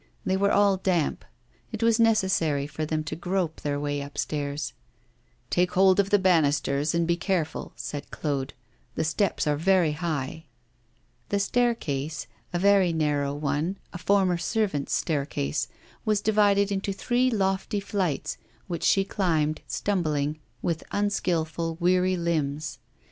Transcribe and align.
They 0.25 0.35
were 0.35 0.51
all 0.51 0.77
damp. 0.77 1.23
It 1.71 1.83
was 1.83 1.99
necessary 1.99 2.65
for 2.65 2.87
them 2.87 3.03
to 3.03 3.15
grope 3.15 3.61
their 3.61 3.79
way 3.79 4.01
upstairs. 4.01 4.73
'Take 5.51 5.73
hold 5.73 5.99
of 5.99 6.09
the 6.09 6.17
banisters, 6.17 6.95
and 6.95 7.05
be 7.05 7.15
careful,' 7.15 7.71
said 7.75 8.09
Claude; 8.09 8.55
'the 8.95 9.03
steps 9.03 9.45
are 9.45 9.55
very 9.57 9.91
high.' 9.91 10.45
The 11.29 11.37
staircase, 11.37 12.25
a 12.51 12.57
very 12.57 12.91
narrow 12.91 13.35
one, 13.35 13.77
a 13.93 13.99
former 13.99 14.39
servants' 14.39 14.95
staircase, 14.95 15.67
was 16.03 16.19
divided 16.19 16.71
into 16.71 16.93
three 16.93 17.29
lofty 17.29 17.79
flights, 17.79 18.39
which 18.65 18.81
she 18.83 19.03
climbed, 19.05 19.61
stumbling, 19.67 20.39
with 20.63 20.83
unskilful, 20.91 21.77
weary 21.79 22.17
limbs. 22.17 22.79